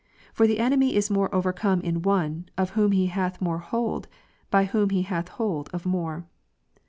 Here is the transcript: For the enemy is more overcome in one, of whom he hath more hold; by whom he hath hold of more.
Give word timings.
For 0.33 0.47
the 0.47 0.57
enemy 0.57 0.95
is 0.95 1.11
more 1.11 1.29
overcome 1.31 1.79
in 1.81 2.01
one, 2.01 2.49
of 2.57 2.71
whom 2.71 2.91
he 2.91 3.05
hath 3.05 3.39
more 3.39 3.59
hold; 3.59 4.07
by 4.49 4.65
whom 4.65 4.89
he 4.89 5.03
hath 5.03 5.27
hold 5.27 5.69
of 5.73 5.85
more. 5.85 6.25